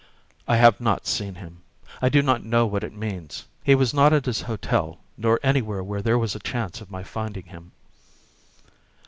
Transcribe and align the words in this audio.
"I 0.47 0.55
have 0.57 0.81
not 0.81 1.05
seen 1.05 1.35
him. 1.35 1.61
I 2.01 2.09
do 2.09 2.23
not 2.23 2.43
know 2.43 2.65
what 2.65 2.83
it 2.83 2.91
means. 2.95 3.45
He 3.63 3.75
was 3.75 3.93
not 3.93 4.11
at 4.13 4.25
his 4.25 4.41
hotel, 4.41 4.97
nor 5.15 5.39
anywhere 5.43 5.83
where 5.83 6.01
there 6.01 6.17
was 6.17 6.33
a 6.35 6.39
chance 6.39 6.81
of 6.81 6.89
my 6.89 7.03
finding 7.03 7.45
him." 7.45 7.71